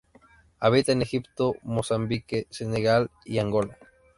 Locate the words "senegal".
2.49-3.11